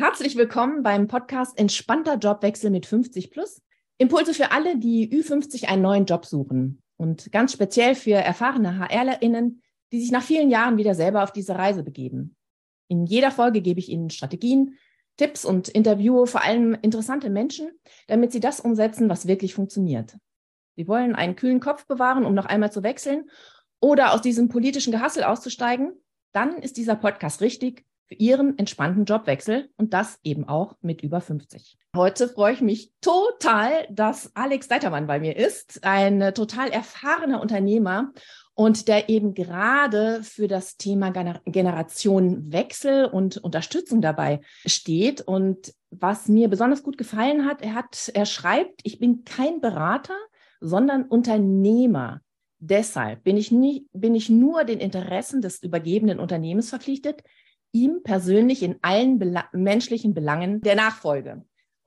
[0.00, 3.60] Herzlich willkommen beim Podcast Entspannter Jobwechsel mit 50 Plus.
[3.98, 9.60] Impulse für alle, die Ü50 einen neuen Job suchen und ganz speziell für erfahrene HRlerInnen,
[9.90, 12.36] die sich nach vielen Jahren wieder selber auf diese Reise begeben.
[12.86, 14.78] In jeder Folge gebe ich Ihnen Strategien,
[15.16, 17.68] Tipps und interviewe vor allem interessante Menschen,
[18.06, 20.16] damit Sie das umsetzen, was wirklich funktioniert.
[20.76, 23.28] Sie wollen einen kühlen Kopf bewahren, um noch einmal zu wechseln
[23.80, 25.94] oder aus diesem politischen Gehassel auszusteigen,
[26.30, 31.20] dann ist dieser Podcast richtig für Ihren entspannten Jobwechsel und das eben auch mit über
[31.20, 31.76] 50.
[31.94, 38.12] Heute freue ich mich total, dass Alex Deitermann bei mir ist, ein total erfahrener Unternehmer
[38.54, 45.20] und der eben gerade für das Thema Generationenwechsel und Unterstützung dabei steht.
[45.20, 50.16] Und was mir besonders gut gefallen hat, er hat, er schreibt, ich bin kein Berater,
[50.60, 52.20] sondern Unternehmer.
[52.58, 57.22] Deshalb bin ich, nie, bin ich nur den Interessen des übergebenen Unternehmens verpflichtet,
[57.72, 61.44] ihm persönlich in allen Bela menschlichen Belangen der Nachfolge.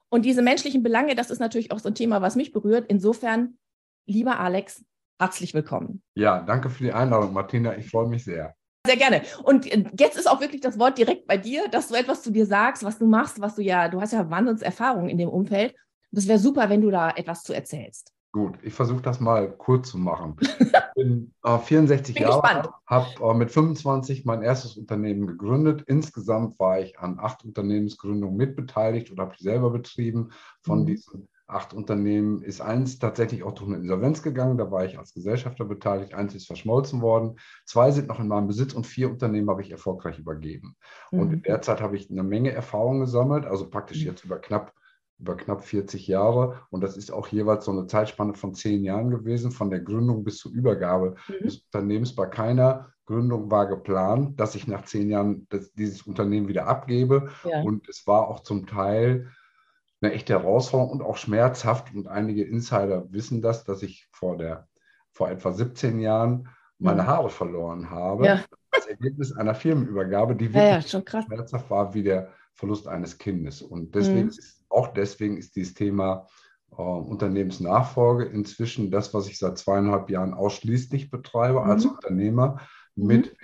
[0.09, 2.85] Und diese menschlichen Belange, das ist natürlich auch so ein Thema, was mich berührt.
[2.89, 3.57] Insofern,
[4.05, 4.83] lieber Alex,
[5.19, 6.03] herzlich willkommen.
[6.15, 7.77] Ja, danke für die Einladung, Martina.
[7.77, 8.55] Ich freue mich sehr.
[8.85, 9.21] Sehr gerne.
[9.43, 12.31] Und äh, jetzt ist auch wirklich das Wort direkt bei dir, dass du etwas zu
[12.31, 15.75] dir sagst, was du machst, was du ja, du hast ja Wahnsinnserfahrung in dem Umfeld.
[16.11, 18.11] Das wäre super, wenn du da etwas zu erzählst.
[18.33, 20.37] Gut, ich versuche das mal kurz zu machen.
[20.93, 25.83] Ich bin äh, 64 bin Jahre alt, habe äh, mit 25 mein erstes Unternehmen gegründet.
[25.87, 30.31] Insgesamt war ich an acht Unternehmensgründungen mitbeteiligt oder habe die selber betrieben.
[30.61, 30.85] Von mhm.
[30.87, 34.57] diesen acht Unternehmen ist eins tatsächlich auch durch eine Insolvenz gegangen.
[34.57, 36.13] Da war ich als Gesellschafter beteiligt.
[36.13, 37.37] Eins ist verschmolzen worden.
[37.65, 40.75] Zwei sind noch in meinem Besitz und vier Unternehmen habe ich erfolgreich übergeben.
[41.11, 41.19] Mhm.
[41.19, 41.43] Und in mhm.
[41.43, 44.07] der Zeit habe ich eine Menge Erfahrung gesammelt, also praktisch mhm.
[44.07, 44.73] jetzt über knapp
[45.21, 46.61] über knapp 40 Jahre.
[46.71, 50.23] Und das ist auch jeweils so eine Zeitspanne von zehn Jahren gewesen, von der Gründung
[50.23, 51.43] bis zur Übergabe mhm.
[51.45, 52.15] des Unternehmens.
[52.15, 57.29] Bei keiner Gründung war geplant, dass ich nach zehn Jahren das, dieses Unternehmen wieder abgebe.
[57.43, 57.61] Ja.
[57.61, 59.31] Und es war auch zum Teil
[60.01, 61.93] eine echte Herausforderung und auch schmerzhaft.
[61.93, 64.67] Und einige Insider wissen das, dass ich vor, der,
[65.11, 66.49] vor etwa 17 Jahren
[66.79, 67.07] meine mhm.
[67.07, 68.25] Haare verloren habe.
[68.25, 68.43] Ja.
[68.71, 73.61] Als Ergebnis einer Firmenübergabe, die wirklich ja, ja, schmerzhaft war wie der Verlust eines Kindes.
[73.61, 74.29] Und deswegen mhm.
[74.29, 76.27] ist auch deswegen ist dieses Thema
[76.71, 81.69] äh, Unternehmensnachfolge inzwischen das, was ich seit zweieinhalb Jahren ausschließlich betreibe mhm.
[81.69, 82.61] als Unternehmer
[82.95, 83.37] mit mhm.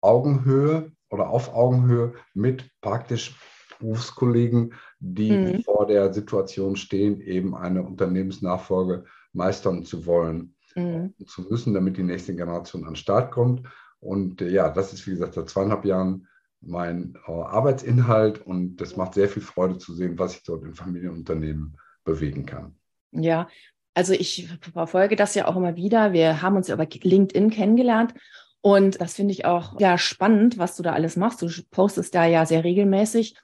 [0.00, 3.38] Augenhöhe oder auf Augenhöhe mit praktisch
[3.78, 5.62] Berufskollegen, die mhm.
[5.62, 11.14] vor der Situation stehen, eben eine Unternehmensnachfolge meistern zu wollen mhm.
[11.26, 13.66] zu müssen, damit die nächste Generation an den Start kommt.
[14.00, 16.28] Und äh, ja, das ist, wie gesagt, seit zweieinhalb Jahren
[16.66, 20.74] mein äh, Arbeitsinhalt und das macht sehr viel Freude zu sehen, was ich dort in
[20.74, 22.76] Familienunternehmen bewegen kann.
[23.12, 23.48] Ja,
[23.94, 26.12] also ich verfolge das ja auch immer wieder.
[26.12, 28.14] Wir haben uns ja über LinkedIn kennengelernt
[28.60, 31.42] und das finde ich auch ja spannend, was du da alles machst.
[31.42, 33.36] Du postest da ja sehr regelmäßig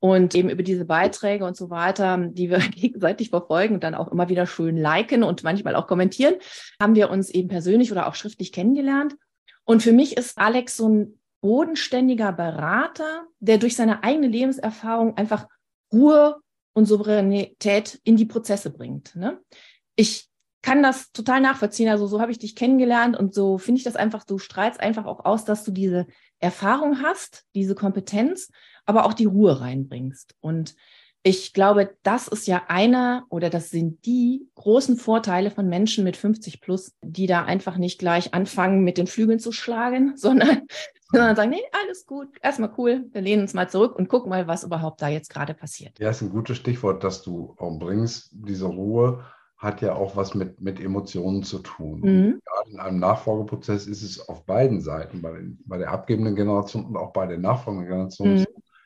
[0.00, 4.12] und eben über diese Beiträge und so weiter, die wir gegenseitig verfolgen und dann auch
[4.12, 6.34] immer wieder schön liken und manchmal auch kommentieren,
[6.80, 9.16] haben wir uns eben persönlich oder auch schriftlich kennengelernt.
[9.64, 15.46] Und für mich ist Alex so ein bodenständiger Berater, der durch seine eigene Lebenserfahrung einfach
[15.92, 16.36] Ruhe
[16.72, 19.14] und Souveränität in die Prozesse bringt.
[19.14, 19.38] Ne?
[19.94, 20.30] Ich
[20.62, 21.90] kann das total nachvollziehen.
[21.90, 25.04] Also so habe ich dich kennengelernt und so finde ich das einfach, du strahlst einfach
[25.04, 26.06] auch aus, dass du diese
[26.38, 28.50] Erfahrung hast, diese Kompetenz,
[28.86, 30.34] aber auch die Ruhe reinbringst.
[30.40, 30.74] Und
[31.26, 36.16] ich glaube, das ist ja einer oder das sind die großen Vorteile von Menschen mit
[36.16, 40.62] 50 plus, die da einfach nicht gleich anfangen, mit den Flügeln zu schlagen, sondern,
[41.14, 44.46] sondern sagen, nee, alles gut, erstmal cool, wir lehnen uns mal zurück und gucken mal,
[44.46, 45.98] was überhaupt da jetzt gerade passiert.
[45.98, 48.30] Ja, ist ein gutes Stichwort, dass du bringst.
[48.32, 49.24] Diese Ruhe
[49.56, 52.00] hat ja auch was mit, mit Emotionen zu tun.
[52.00, 52.40] Mhm.
[52.44, 56.84] Gerade in einem Nachfolgeprozess ist es auf beiden Seiten, bei, den, bei der abgebenden Generation
[56.84, 58.44] und auch bei der nachfolgenden Generation, mhm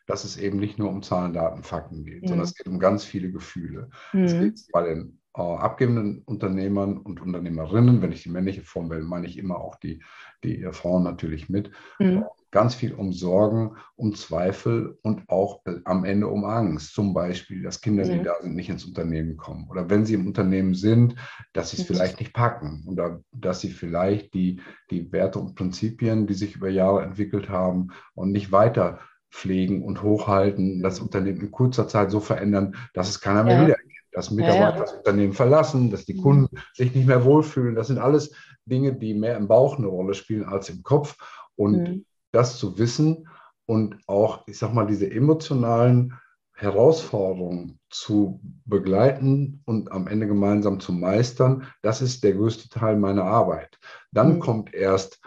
[0.09, 2.28] dass es eben nicht nur um Zahlen, Daten, Fakten geht, mhm.
[2.28, 3.91] sondern es geht um ganz viele Gefühle.
[4.15, 4.25] Mhm.
[4.25, 9.26] Es geht bei den abgebenden Unternehmern und Unternehmerinnen, wenn ich die männliche Form wähle, meine
[9.26, 10.03] ich immer auch die,
[10.44, 12.25] die Frauen natürlich mit, mhm.
[12.50, 16.94] ganz viel um Sorgen, um Zweifel und auch äh, am Ende um Angst.
[16.94, 18.25] Zum Beispiel, dass Kinder, die mhm.
[18.25, 19.69] da sind, nicht ins Unternehmen kommen.
[19.69, 21.14] Oder wenn sie im Unternehmen sind,
[21.52, 21.94] dass sie es mhm.
[21.94, 22.85] vielleicht nicht packen.
[22.87, 27.88] Oder dass sie vielleicht die, die Werte und Prinzipien, die sich über Jahre entwickelt haben
[28.14, 29.00] und nicht weiter
[29.31, 33.62] pflegen und hochhalten, das Unternehmen in kurzer Zeit so verändern, dass es keiner mehr ja.
[33.62, 33.88] wiedererkennt.
[34.19, 36.17] Dass Mitarbeiter ja, das Unternehmen verlassen, dass die.
[36.17, 36.59] Kunden mhm.
[36.75, 37.76] sich nicht mehr wohlfühlen.
[37.76, 38.32] Das sind alles
[38.65, 41.17] Dinge, die mehr im Bauch eine Rolle spielen als im Kopf.
[41.55, 42.05] Und mhm.
[42.32, 43.29] das zu wissen
[43.67, 46.15] und auch, ich sag mal, diese emotionalen
[46.53, 53.23] Herausforderungen zu begleiten und am Ende gemeinsam zu meistern, das ist der größte Teil meiner
[53.23, 53.79] Arbeit.
[54.11, 54.38] Dann mhm.
[54.41, 55.21] kommt erst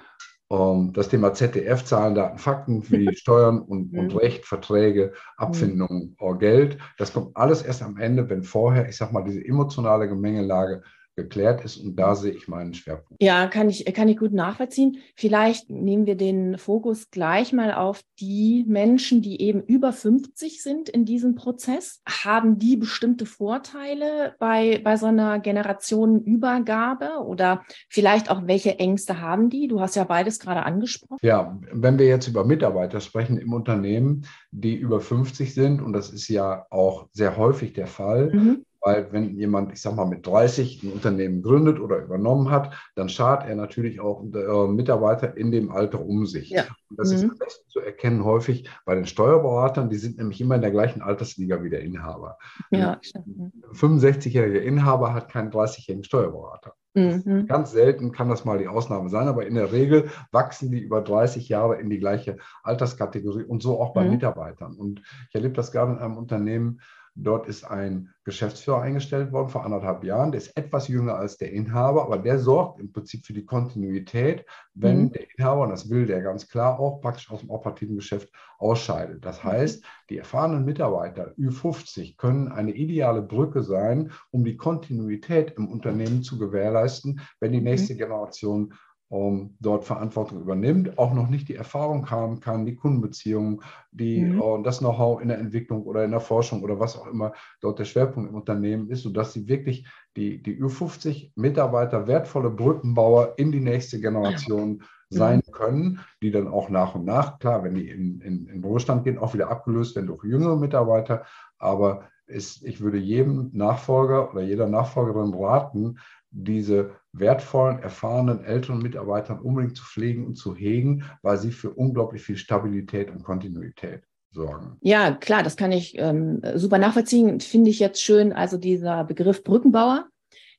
[0.52, 4.16] ähm, das Thema ZDF, Zahlen, Daten, Fakten wie Steuern und, und.
[4.16, 6.40] Recht, Verträge, Abfindungen, mhm.
[6.40, 6.78] Geld.
[6.98, 10.84] Das kommt alles erst am Ende, wenn vorher, ich sag mal, diese emotionale Gemengelage
[11.24, 11.78] geklärt ist.
[11.78, 13.22] Und da sehe ich meinen Schwerpunkt.
[13.22, 14.98] Ja, kann ich, kann ich gut nachvollziehen.
[15.16, 20.90] Vielleicht nehmen wir den Fokus gleich mal auf die Menschen, die eben über 50 sind
[20.90, 22.02] in diesem Prozess.
[22.08, 29.50] Haben die bestimmte Vorteile bei, bei so einer Generationenübergabe oder vielleicht auch welche Ängste haben
[29.50, 29.68] die?
[29.68, 31.20] Du hast ja beides gerade angesprochen.
[31.22, 36.10] Ja, wenn wir jetzt über Mitarbeiter sprechen im Unternehmen, die über 50 sind, und das
[36.10, 40.26] ist ja auch sehr häufig der Fall, mhm weil wenn jemand, ich sag mal, mit
[40.26, 45.52] 30 ein Unternehmen gründet oder übernommen hat, dann schart er natürlich auch äh, Mitarbeiter in
[45.52, 46.50] dem Alter um sich.
[46.50, 46.66] Ja.
[46.90, 47.16] Und das mhm.
[47.16, 50.72] ist am besten zu erkennen häufig bei den Steuerberatern, die sind nämlich immer in der
[50.72, 52.38] gleichen Altersliga wie der Inhaber.
[52.72, 56.74] Ja, Ein 65-jähriger Inhaber hat keinen 30-jährigen Steuerberater.
[56.94, 57.46] Mhm.
[57.48, 61.02] Ganz selten kann das mal die Ausnahme sein, aber in der Regel wachsen die über
[61.02, 64.12] 30 Jahre in die gleiche Alterskategorie und so auch bei mhm.
[64.12, 64.76] Mitarbeitern.
[64.76, 66.82] Und ich erlebe das gerade in einem Unternehmen,
[67.16, 70.32] Dort ist ein Geschäftsführer eingestellt worden vor anderthalb Jahren.
[70.32, 74.46] Der ist etwas jünger als der Inhaber, aber der sorgt im Prinzip für die Kontinuität,
[74.74, 75.12] wenn mhm.
[75.12, 79.26] der Inhaber, und das will der ganz klar auch, praktisch aus dem operativen Geschäft ausscheidet.
[79.26, 79.50] Das mhm.
[79.50, 86.24] heißt, die erfahrenen Mitarbeiter Ü50 können eine ideale Brücke sein, um die Kontinuität im Unternehmen
[86.24, 87.98] zu gewährleisten, wenn die nächste mhm.
[87.98, 88.74] Generation
[89.12, 93.62] ähm, dort Verantwortung übernimmt, auch noch nicht die Erfahrung haben kann, die Kundenbeziehungen,
[93.92, 94.42] die, mhm.
[94.42, 97.80] äh, das Know-how in der Entwicklung oder in der Forschung oder was auch immer dort
[97.80, 99.86] der Schwerpunkt im Unternehmen ist, sodass sie wirklich
[100.16, 104.84] die, die Ü50 Mitarbeiter wertvolle Brückenbauer in die nächste Generation mhm.
[105.10, 109.04] sein können, die dann auch nach und nach, klar, wenn die in, in, in Ruhestand
[109.04, 111.26] gehen, auch wieder abgelöst werden durch jüngere Mitarbeiter.
[111.58, 115.98] Aber ist, ich würde jedem Nachfolger oder jeder Nachfolgerin raten,
[116.32, 122.24] diese wertvollen, erfahrenen älteren Mitarbeitern unbedingt zu pflegen und zu hegen, weil sie für unglaublich
[122.24, 124.78] viel Stabilität und Kontinuität sorgen.
[124.82, 127.42] Ja, klar, das kann ich ähm, super nachvollziehen.
[127.42, 130.08] Finde ich jetzt schön, also dieser Begriff Brückenbauer.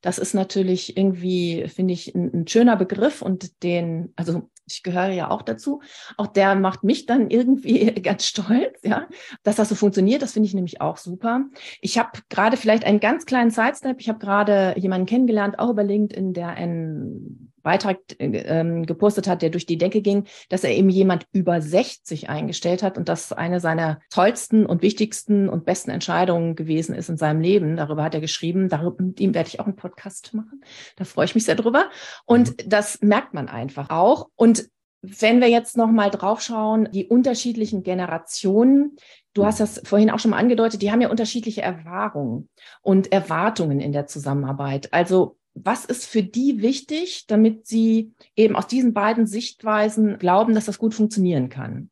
[0.02, 5.08] Das ist natürlich irgendwie, finde ich, ein, ein, schöner Begriff und den, also ich gehöre
[5.08, 5.80] ja auch dazu.
[6.16, 9.06] Auch der macht mich dann irgendwie ganz stolz, ja,
[9.42, 10.22] dass das so funktioniert.
[10.22, 11.44] Das finde ich nämlich auch super.
[11.80, 14.00] Ich habe gerade vielleicht einen ganz kleinen Sidestep.
[14.00, 19.50] Ich habe gerade jemanden kennengelernt, auch über LinkedIn, der einen Beitrag äh, gepostet hat, der
[19.50, 23.61] durch die Decke ging, dass er eben jemand über 60 eingestellt hat und das eine
[23.61, 27.76] seiner tollsten und wichtigsten und besten Entscheidungen gewesen ist in seinem Leben.
[27.76, 28.69] Darüber hat er geschrieben.
[28.69, 30.62] Darüber, mit ihm werde ich auch einen Podcast machen.
[30.97, 31.91] Da freue ich mich sehr drüber.
[32.25, 32.69] Und mhm.
[32.69, 34.29] das merkt man einfach auch.
[34.37, 34.69] Und
[35.03, 38.97] wenn wir jetzt noch mal drauf schauen, die unterschiedlichen Generationen,
[39.35, 42.49] du hast das vorhin auch schon mal angedeutet, die haben ja unterschiedliche Erfahrungen
[42.82, 44.93] und Erwartungen in der Zusammenarbeit.
[44.93, 50.66] Also was ist für die wichtig, damit sie eben aus diesen beiden Sichtweisen glauben, dass
[50.66, 51.90] das gut funktionieren kann?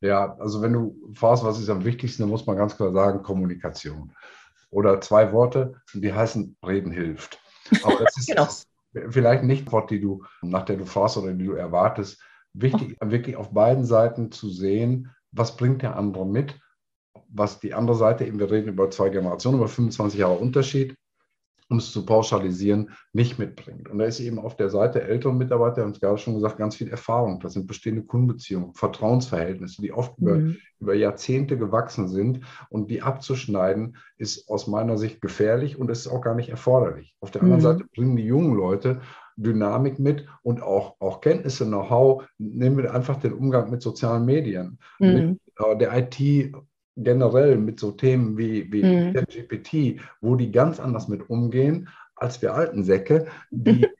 [0.00, 3.22] Ja, also wenn du fragst, was ist am wichtigsten, dann muss man ganz klar sagen,
[3.22, 4.12] Kommunikation.
[4.70, 7.40] Oder zwei Worte, die heißen, reden hilft.
[7.82, 8.48] Aber das ist genau.
[9.10, 12.22] vielleicht nicht Wort, die du, nach der du fragst oder die du erwartest.
[12.52, 13.10] Wichtig, oh.
[13.10, 16.58] wirklich auf beiden Seiten zu sehen, was bringt der andere mit,
[17.28, 20.96] was die andere Seite, eben wir reden über zwei Generationen, über 25 Jahre Unterschied,
[21.68, 23.88] um es zu pauschalisieren, nicht mitbringt.
[23.88, 26.76] Und da ist eben auf der Seite ältere Mitarbeiter, haben es gerade schon gesagt, ganz
[26.76, 27.40] viel Erfahrung.
[27.40, 30.26] Das sind bestehende Kundenbeziehungen, Vertrauensverhältnisse, die oft mhm.
[30.26, 32.40] über, über Jahrzehnte gewachsen sind.
[32.70, 37.14] Und die abzuschneiden, ist aus meiner Sicht gefährlich und ist auch gar nicht erforderlich.
[37.20, 37.64] Auf der anderen mhm.
[37.64, 39.00] Seite bringen die jungen Leute
[39.36, 42.24] Dynamik mit und auch, auch Kenntnisse, Know-how.
[42.38, 45.08] Nehmen wir einfach den Umgang mit sozialen Medien, mhm.
[45.08, 46.52] mit äh, der IT
[47.02, 49.12] generell mit so Themen wie, wie mhm.
[49.12, 53.86] GPT, wo die ganz anders mit umgehen als wir alten Säcke, die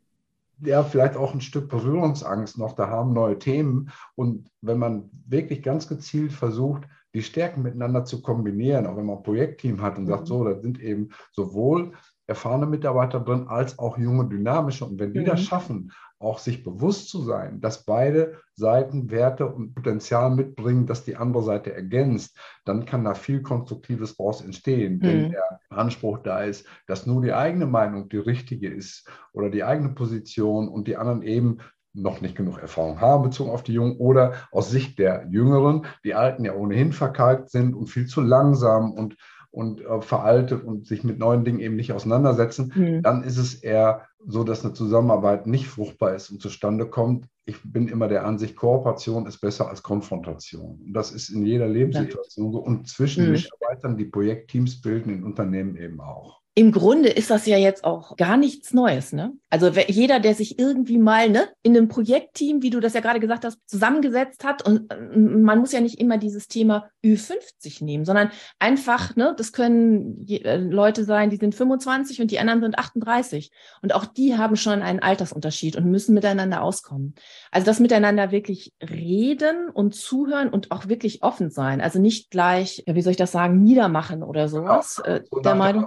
[0.61, 3.91] ja vielleicht auch ein Stück Berührungsangst noch da haben, neue Themen.
[4.17, 6.83] Und wenn man wirklich ganz gezielt versucht,
[7.15, 10.27] die Stärken miteinander zu kombinieren, auch wenn man ein Projektteam hat und sagt, mhm.
[10.27, 11.93] so, da sind eben sowohl
[12.29, 14.85] erfahrene Mitarbeiter drin als auch junge, dynamische.
[14.85, 15.25] Und wenn die mhm.
[15.25, 21.05] das schaffen, auch sich bewusst zu sein, dass beide Seiten Werte und Potenzial mitbringen, dass
[21.05, 24.99] die andere Seite ergänzt, dann kann da viel Konstruktives daraus entstehen.
[24.99, 25.03] Mhm.
[25.03, 29.65] Wenn der Anspruch da ist, dass nur die eigene Meinung die richtige ist oder die
[29.65, 31.59] eigene Position und die anderen eben
[31.95, 36.15] noch nicht genug Erfahrung haben bezogen auf die Jungen oder aus Sicht der Jüngeren, die
[36.15, 39.17] Alten ja ohnehin verkalkt sind und viel zu langsam und
[39.51, 43.03] und äh, veraltet und sich mit neuen Dingen eben nicht auseinandersetzen, mhm.
[43.03, 47.27] dann ist es eher so, dass eine Zusammenarbeit nicht fruchtbar ist und zustande kommt.
[47.45, 50.81] Ich bin immer der Ansicht, Kooperation ist besser als Konfrontation.
[50.85, 53.33] Und das ist in jeder Lebenssituation so und zwischen mhm.
[53.33, 56.41] Mitarbeitern, die Projektteams bilden, in Unternehmen eben auch.
[56.59, 59.13] Im Grunde ist das ja jetzt auch gar nichts Neues.
[59.13, 59.33] Ne?
[59.49, 63.21] Also jeder, der sich irgendwie mal ne, in einem Projektteam, wie du das ja gerade
[63.21, 68.33] gesagt hast, zusammengesetzt hat, und man muss ja nicht immer dieses Thema Ü50 nehmen, sondern
[68.59, 73.53] einfach, ne, das können äh, Leute sein, die sind 25 und die anderen sind 38.
[73.81, 77.15] Und auch die haben schon einen Altersunterschied und müssen miteinander auskommen.
[77.53, 81.81] Also das miteinander wirklich reden und zuhören und auch wirklich offen sein.
[81.81, 85.01] Also nicht gleich, ja, wie soll ich das sagen, niedermachen oder sowas.
[85.07, 85.87] Ja, so äh, der Meinung.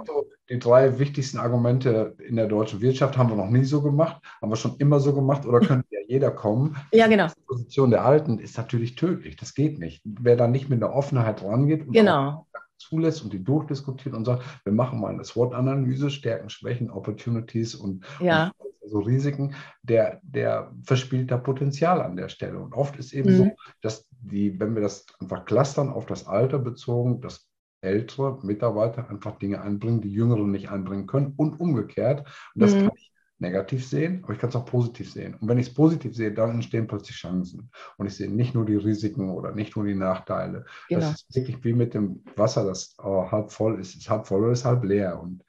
[0.50, 4.50] Die drei wichtigsten Argumente in der deutschen Wirtschaft haben wir noch nie so gemacht, haben
[4.50, 6.76] wir schon immer so gemacht oder könnte ja jeder kommen.
[6.92, 7.28] Ja, genau.
[7.28, 9.36] Die Position der Alten ist natürlich tödlich.
[9.36, 10.02] Das geht nicht.
[10.04, 12.46] Wer da nicht mit einer Offenheit rangeht und genau.
[12.76, 18.04] zulässt und die durchdiskutiert und sagt, wir machen mal eine SWOT-Analyse, Stärken, Schwächen, Opportunities und,
[18.20, 18.52] ja.
[18.58, 22.58] und also Risiken, der, der verspielt da Potenzial an der Stelle.
[22.58, 23.36] Und oft ist eben mhm.
[23.36, 27.48] so, dass die, wenn wir das einfach clustern auf das Alter bezogen, dass
[27.82, 32.26] ältere Mitarbeiter einfach Dinge einbringen, die Jüngere nicht einbringen können und umgekehrt.
[32.54, 32.80] Und das mhm.
[32.80, 35.34] kann ich negativ sehen, aber ich kann es auch positiv sehen.
[35.34, 37.70] Und wenn ich es positiv sehe, dann entstehen plötzlich Chancen.
[37.98, 40.64] Und ich sehe nicht nur die Risiken oder nicht nur die Nachteile.
[40.88, 41.00] Genau.
[41.00, 43.90] Das ist wirklich wie mit dem Wasser, das oh, halb voll ist.
[43.90, 45.20] Es ist halb voll oder ist halb leer.
[45.20, 45.44] Und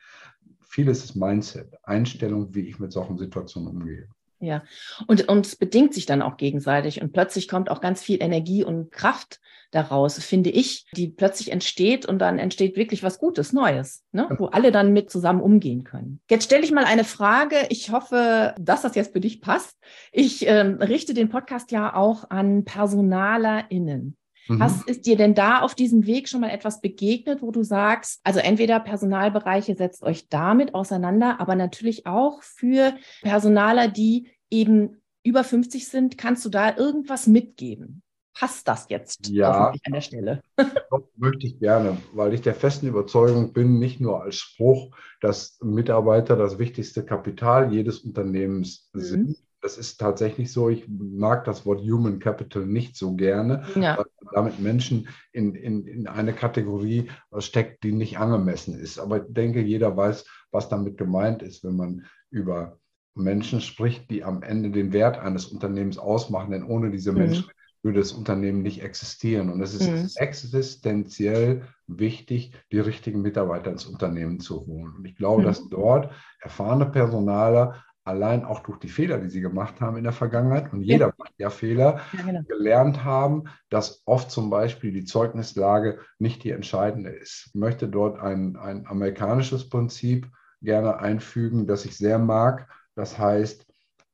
[0.61, 4.09] vieles ist Mindset, Einstellung, wie ich mit solchen Situationen umgehe.
[4.43, 4.61] Ja,
[5.07, 8.65] und, und es bedingt sich dann auch gegenseitig und plötzlich kommt auch ganz viel Energie
[8.65, 9.39] und Kraft
[9.71, 14.27] daraus, finde ich, die plötzlich entsteht und dann entsteht wirklich was Gutes, Neues, ne?
[14.37, 16.19] wo alle dann mit zusammen umgehen können.
[16.29, 17.55] Jetzt stelle ich mal eine Frage.
[17.69, 19.77] Ich hoffe, dass das jetzt für dich passt.
[20.11, 24.17] Ich ähm, richte den Podcast ja auch an PersonalerInnen.
[24.47, 24.59] Mhm.
[24.59, 28.19] Was ist dir denn da auf diesem Weg schon mal etwas begegnet, wo du sagst,
[28.23, 35.43] also entweder Personalbereiche setzt euch damit auseinander, aber natürlich auch für Personaler, die eben über
[35.43, 38.01] 50 sind, kannst du da irgendwas mitgeben?
[38.33, 40.41] Passt das jetzt ja, an der Stelle?
[41.15, 46.35] möchte ich gerne, weil ich der festen Überzeugung bin, nicht nur als Spruch, dass Mitarbeiter
[46.35, 48.99] das wichtigste Kapital jedes Unternehmens mhm.
[48.99, 50.69] sind, das ist tatsächlich so.
[50.69, 53.97] Ich mag das Wort Human Capital nicht so gerne, ja.
[53.97, 58.99] weil damit Menschen in, in, in eine Kategorie steckt, die nicht angemessen ist.
[58.99, 62.77] Aber ich denke, jeder weiß, was damit gemeint ist, wenn man über
[63.15, 66.51] Menschen spricht, die am Ende den Wert eines Unternehmens ausmachen.
[66.51, 67.19] Denn ohne diese mhm.
[67.19, 67.45] Menschen
[67.83, 69.49] würde das Unternehmen nicht existieren.
[69.49, 70.09] Und es ist mhm.
[70.17, 74.93] existenziell wichtig, die richtigen Mitarbeiter ins Unternehmen zu holen.
[74.97, 75.45] Und ich glaube, mhm.
[75.45, 80.13] dass dort erfahrene Personaler allein auch durch die Fehler, die sie gemacht haben in der
[80.13, 81.13] Vergangenheit, und jeder ja.
[81.17, 82.41] macht ja Fehler, ja, genau.
[82.43, 87.47] gelernt haben, dass oft zum Beispiel die Zeugnislage nicht die entscheidende ist.
[87.47, 90.27] Ich möchte dort ein, ein amerikanisches Prinzip
[90.61, 92.69] gerne einfügen, das ich sehr mag.
[92.95, 93.65] Das heißt,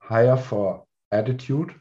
[0.08, 1.74] hire for attitude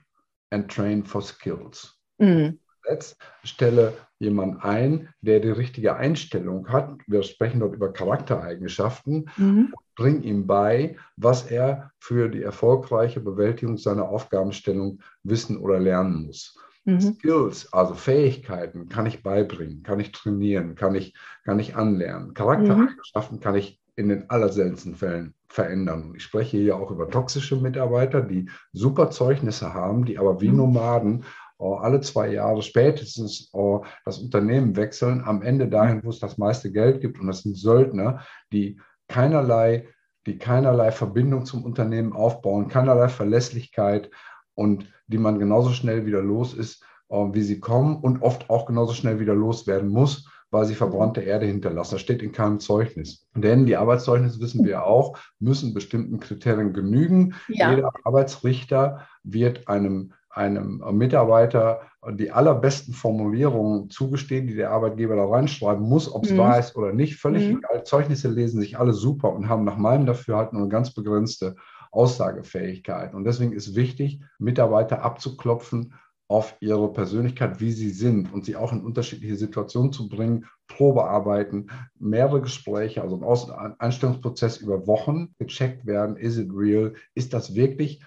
[0.50, 1.98] and train for skills.
[2.18, 2.58] Mhm.
[2.88, 6.98] Jetzt stelle jemand ein, der die richtige Einstellung hat.
[7.06, 9.30] Wir sprechen dort über Charaktereigenschaften.
[9.36, 9.74] Mhm.
[9.96, 16.58] Bring ihm bei, was er für die erfolgreiche Bewältigung seiner Aufgabenstellung wissen oder lernen muss.
[16.84, 17.00] Mhm.
[17.00, 21.14] Skills, also Fähigkeiten, kann ich beibringen, kann ich trainieren, kann ich,
[21.44, 22.34] kann ich anlernen.
[22.34, 23.42] Charaktereigenschaften mhm.
[23.42, 26.14] kann ich in den allerseltensten Fällen verändern.
[26.16, 30.56] Ich spreche hier auch über toxische Mitarbeiter, die super Zeugnisse haben, die aber wie mhm.
[30.56, 31.24] Nomaden
[31.58, 36.70] alle zwei Jahre spätestens oh, das Unternehmen wechseln, am Ende dahin, wo es das meiste
[36.70, 37.18] Geld gibt.
[37.20, 38.20] Und das sind Söldner,
[38.52, 39.88] die keinerlei,
[40.26, 44.10] die keinerlei Verbindung zum Unternehmen aufbauen, keinerlei Verlässlichkeit
[44.54, 48.66] und die man genauso schnell wieder los ist, oh, wie sie kommen und oft auch
[48.66, 51.94] genauso schnell wieder loswerden muss, weil sie verbrannte Erde hinterlassen.
[51.94, 53.26] Das steht in keinem Zeugnis.
[53.34, 57.34] Denn die Arbeitszeugnisse, wissen wir auch, müssen bestimmten Kriterien genügen.
[57.48, 57.70] Ja.
[57.70, 61.80] Jeder Arbeitsrichter wird einem einem Mitarbeiter
[62.12, 66.38] die allerbesten Formulierungen zugestehen, die der Arbeitgeber da reinschreiben muss, ob es mhm.
[66.38, 67.58] wahr ist oder nicht, völlig mhm.
[67.58, 67.82] egal.
[67.84, 71.56] Zeugnisse lesen sich alle super und haben nach meinem Dafürhalten nur eine ganz begrenzte
[71.90, 73.14] Aussagefähigkeit.
[73.14, 75.94] Und deswegen ist wichtig, Mitarbeiter abzuklopfen
[76.28, 81.70] auf ihre Persönlichkeit, wie sie sind und sie auch in unterschiedliche Situationen zu bringen, Probearbeiten,
[81.98, 83.18] mehrere Gespräche, also
[83.56, 88.02] ein Einstellungsprozess über Wochen gecheckt werden, is it real, ist das wirklich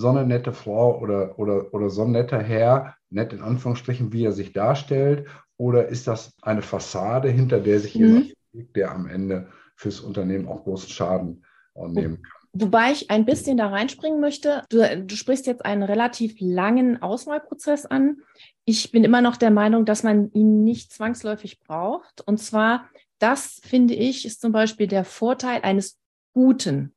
[0.00, 4.24] so eine nette Frau oder, oder, oder so ein netter Herr, nett in Anführungsstrichen, wie
[4.24, 5.26] er sich darstellt?
[5.56, 8.00] Oder ist das eine Fassade, hinter der sich mhm.
[8.00, 12.40] jemand liegt, der am Ende fürs Unternehmen auch großen Schaden nehmen kann?
[12.52, 14.64] Wobei ich ein bisschen da reinspringen möchte.
[14.70, 18.22] Du, du, sprichst jetzt einen relativ langen Auswahlprozess an.
[18.64, 22.22] Ich bin immer noch der Meinung, dass man ihn nicht zwangsläufig braucht.
[22.26, 22.88] Und zwar,
[23.20, 25.98] das finde ich, ist zum Beispiel der Vorteil eines
[26.32, 26.92] guten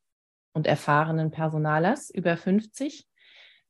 [0.53, 3.07] und erfahrenen Personalers über 50,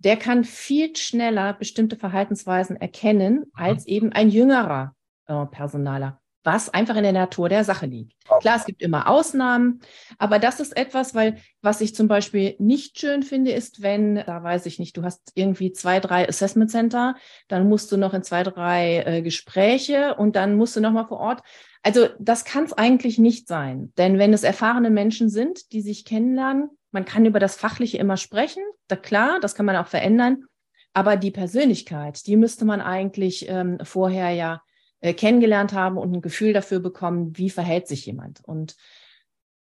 [0.04, 4.96] der kann viel schneller bestimmte Verhaltensweisen erkennen als eben ein jüngerer
[5.28, 8.14] äh, Personaler, was einfach in der Natur der Sache liegt.
[8.42, 9.80] Klar, es gibt immer Ausnahmen,
[10.18, 14.44] aber das ist etwas, weil was ich zum Beispiel nicht schön finde, ist, wenn, da
[14.44, 17.16] weiß ich nicht, du hast irgendwie zwei, drei Assessment Center,
[17.48, 21.08] dann musst du noch in zwei, drei äh, Gespräche und dann musst du noch mal
[21.08, 21.44] vor Ort.
[21.84, 26.06] Also das kann es eigentlich nicht sein, denn wenn es erfahrene Menschen sind, die sich
[26.06, 30.46] kennenlernen, man kann über das Fachliche immer sprechen, da klar, das kann man auch verändern,
[30.94, 34.62] aber die Persönlichkeit, die müsste man eigentlich ähm, vorher ja
[35.02, 38.42] äh, kennengelernt haben und ein Gefühl dafür bekommen, wie verhält sich jemand.
[38.46, 38.78] Und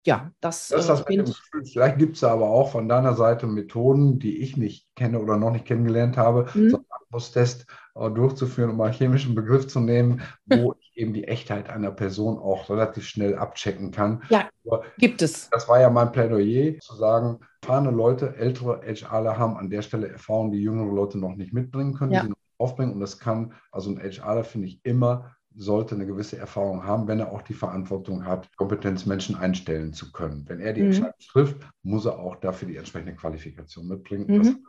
[0.04, 1.64] ja, das, das ist das äh, Gefühl.
[1.64, 5.50] Vielleicht gibt es aber auch von deiner Seite Methoden, die ich nicht kenne oder noch
[5.50, 6.70] nicht kennengelernt habe, mhm.
[6.70, 11.26] so einen Atmos-Test äh, durchzuführen, um mal einen chemischen Begriff zu nehmen, wo eben die
[11.26, 14.22] Echtheit einer Person auch relativ schnell abchecken kann.
[14.28, 15.48] Ja, aber gibt es.
[15.50, 20.08] Das war ja mein Plädoyer, zu sagen, erfahrene Leute, ältere HRler haben an der Stelle
[20.08, 22.22] Erfahrungen, die jüngere Leute noch nicht mitbringen können, ja.
[22.22, 22.92] die noch aufbringen.
[22.94, 27.20] Und das kann, also ein HRler finde ich immer sollte eine gewisse Erfahrung haben, wenn
[27.20, 30.46] er auch die Verantwortung hat, Kompetenzmenschen einstellen zu können.
[30.48, 30.86] Wenn er die mhm.
[30.86, 34.24] Entscheidung trifft, muss er auch dafür die entsprechende Qualifikation mitbringen.
[34.26, 34.64] Mhm.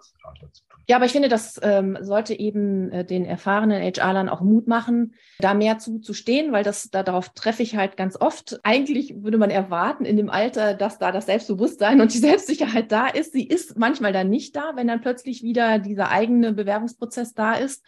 [0.88, 5.16] ja, aber ich finde, das ähm, sollte eben äh, den erfahrenen HR-Lern auch Mut machen,
[5.40, 8.60] da mehr zuzustehen, weil das da, darauf treffe ich halt ganz oft.
[8.64, 13.08] Eigentlich würde man erwarten in dem Alter, dass da das Selbstbewusstsein und die Selbstsicherheit da
[13.08, 13.32] ist.
[13.32, 17.82] Sie ist manchmal dann nicht da, wenn dann plötzlich wieder dieser eigene Bewerbungsprozess da ist.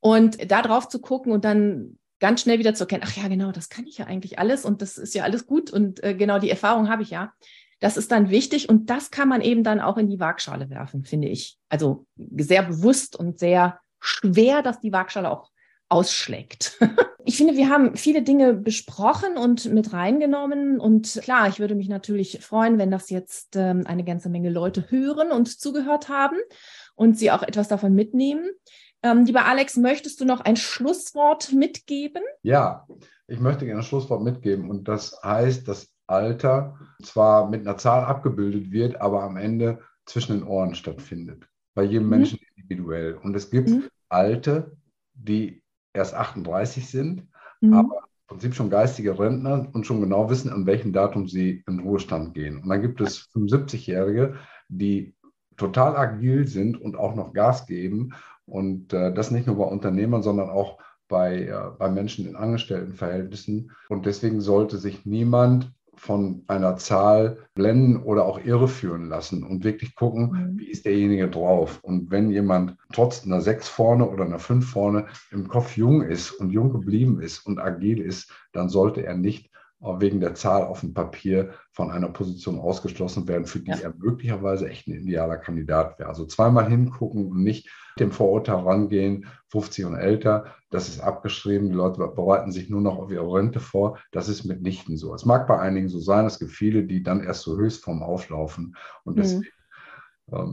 [0.00, 3.50] Und da drauf zu gucken und dann ganz schnell wieder zu erkennen, ach ja, genau,
[3.50, 6.38] das kann ich ja eigentlich alles und das ist ja alles gut und äh, genau
[6.38, 7.32] die Erfahrung habe ich ja.
[7.80, 11.04] Das ist dann wichtig und das kann man eben dann auch in die Waagschale werfen,
[11.04, 11.58] finde ich.
[11.68, 15.50] Also sehr bewusst und sehr schwer, dass die Waagschale auch
[15.88, 16.78] ausschlägt.
[17.24, 20.78] ich finde, wir haben viele Dinge besprochen und mit reingenommen.
[20.78, 24.88] Und klar, ich würde mich natürlich freuen, wenn das jetzt ähm, eine ganze Menge Leute
[24.88, 26.36] hören und zugehört haben
[26.94, 28.48] und sie auch etwas davon mitnehmen.
[29.02, 32.22] Ähm, lieber Alex, möchtest du noch ein Schlusswort mitgeben?
[32.42, 32.86] Ja,
[33.26, 34.70] ich möchte gerne ein Schlusswort mitgeben.
[34.70, 40.38] Und das heißt, dass Alter zwar mit einer Zahl abgebildet wird, aber am Ende zwischen
[40.38, 41.48] den Ohren stattfindet.
[41.74, 42.10] Bei jedem mhm.
[42.10, 43.14] Menschen individuell.
[43.14, 43.88] Und es gibt mhm.
[44.08, 44.76] Alte,
[45.14, 47.28] die erst 38 sind,
[47.60, 47.74] mhm.
[47.74, 51.80] aber im Prinzip schon geistige Rentner und schon genau wissen, an welchem Datum sie in
[51.80, 52.62] Ruhestand gehen.
[52.62, 54.36] Und dann gibt es 75-Jährige,
[54.68, 55.14] die
[55.56, 58.14] total agil sind und auch noch Gas geben
[58.46, 60.78] und äh, das nicht nur bei Unternehmern, sondern auch
[61.08, 63.70] bei, äh, bei Menschen in Angestelltenverhältnissen.
[63.88, 69.94] Und deswegen sollte sich niemand von einer Zahl blenden oder auch irreführen lassen und wirklich
[69.94, 70.58] gucken, mhm.
[70.58, 71.80] wie ist derjenige drauf.
[71.82, 76.32] Und wenn jemand trotz einer 6 vorne oder einer 5 vorne im Kopf jung ist
[76.32, 79.50] und jung geblieben ist und agil ist, dann sollte er nicht
[79.82, 83.78] wegen der Zahl auf dem Papier von einer Position ausgeschlossen werden, für die ja.
[83.78, 86.08] er möglicherweise echt ein idealer Kandidat wäre.
[86.08, 87.68] Also zweimal hingucken und nicht
[87.98, 92.96] dem Vorurteil rangehen, 50 und älter, das ist abgeschrieben, die Leute bereiten sich nur noch
[92.98, 93.98] auf ihre Rente vor.
[94.10, 95.14] Das ist mitnichten so.
[95.14, 98.02] Es mag bei einigen so sein, es gibt viele, die dann erst so höchst vom
[98.02, 99.20] Auflaufen und mhm.
[99.20, 99.61] deswegen ähm,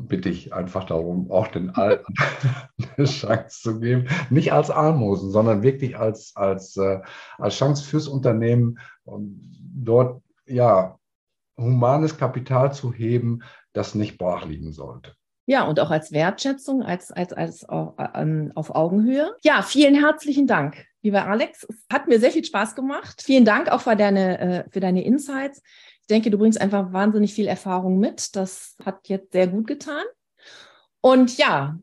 [0.07, 2.13] bitte ich einfach darum, auch den Alten
[2.97, 4.07] eine Chance zu geben.
[4.29, 6.99] Nicht als Almosen, sondern wirklich als, als, äh,
[7.37, 10.97] als Chance fürs Unternehmen, dort ja
[11.57, 15.13] humanes Kapital zu heben, das nicht brach liegen sollte.
[15.45, 19.35] Ja, und auch als Wertschätzung, als, als, als äh, auf Augenhöhe.
[19.41, 21.65] Ja, vielen herzlichen Dank, lieber Alex.
[21.67, 23.23] Es hat mir sehr viel Spaß gemacht.
[23.23, 25.63] Vielen Dank auch für deine, äh, für deine Insights
[26.09, 28.35] denke, du bringst einfach wahnsinnig viel Erfahrung mit.
[28.35, 30.03] Das hat jetzt sehr gut getan.
[31.01, 31.79] Und ja.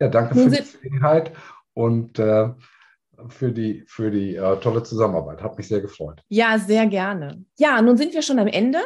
[0.00, 1.32] Ja, danke für die Gelegenheit
[1.74, 2.50] und äh,
[3.28, 5.42] für die, für die äh, tolle Zusammenarbeit.
[5.42, 6.22] Hat mich sehr gefreut.
[6.28, 7.44] Ja, sehr gerne.
[7.58, 8.78] Ja, nun sind wir schon am Ende.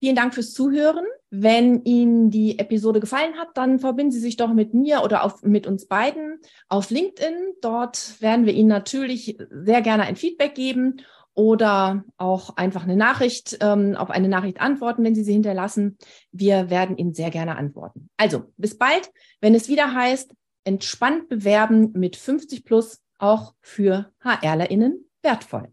[0.00, 1.04] Vielen Dank fürs Zuhören.
[1.30, 5.42] Wenn Ihnen die Episode gefallen hat, dann verbinden Sie sich doch mit mir oder auf,
[5.42, 7.54] mit uns beiden auf LinkedIn.
[7.60, 11.02] Dort werden wir Ihnen natürlich sehr gerne ein Feedback geben
[11.34, 15.98] oder auch einfach eine Nachricht, ähm, auf eine Nachricht antworten, wenn Sie sie hinterlassen.
[16.32, 18.08] Wir werden Ihnen sehr gerne antworten.
[18.16, 25.04] Also bis bald, wenn es wieder heißt, entspannt bewerben mit 50 plus auch für HRlerInnen
[25.22, 25.68] wertvoll.